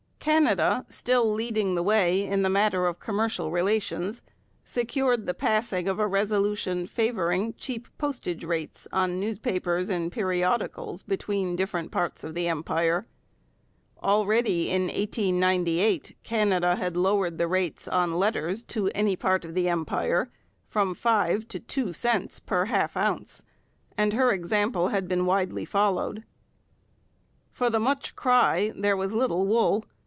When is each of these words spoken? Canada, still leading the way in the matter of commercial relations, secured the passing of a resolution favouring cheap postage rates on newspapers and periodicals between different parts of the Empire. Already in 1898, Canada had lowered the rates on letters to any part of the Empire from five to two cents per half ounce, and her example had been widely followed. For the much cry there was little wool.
Canada, 0.21 0.85
still 0.87 1.33
leading 1.33 1.73
the 1.73 1.81
way 1.81 2.21
in 2.23 2.43
the 2.43 2.49
matter 2.49 2.85
of 2.85 2.99
commercial 2.99 3.49
relations, 3.49 4.21
secured 4.63 5.25
the 5.25 5.33
passing 5.33 5.87
of 5.87 5.97
a 5.97 6.05
resolution 6.05 6.85
favouring 6.85 7.55
cheap 7.57 7.87
postage 7.97 8.43
rates 8.43 8.87
on 8.93 9.19
newspapers 9.19 9.89
and 9.89 10.11
periodicals 10.11 11.01
between 11.01 11.55
different 11.55 11.89
parts 11.89 12.23
of 12.23 12.35
the 12.35 12.47
Empire. 12.47 13.07
Already 14.03 14.69
in 14.69 14.83
1898, 14.83 16.15
Canada 16.21 16.75
had 16.75 16.95
lowered 16.95 17.39
the 17.39 17.47
rates 17.47 17.87
on 17.87 18.13
letters 18.13 18.63
to 18.63 18.89
any 18.93 19.15
part 19.15 19.43
of 19.43 19.55
the 19.55 19.67
Empire 19.67 20.29
from 20.69 20.93
five 20.93 21.47
to 21.47 21.59
two 21.59 21.91
cents 21.91 22.39
per 22.39 22.65
half 22.65 22.95
ounce, 22.95 23.41
and 23.97 24.13
her 24.13 24.31
example 24.31 24.89
had 24.89 25.07
been 25.07 25.25
widely 25.25 25.65
followed. 25.65 26.23
For 27.51 27.71
the 27.71 27.79
much 27.79 28.15
cry 28.15 28.71
there 28.75 28.95
was 28.95 29.13
little 29.13 29.47
wool. 29.47 29.83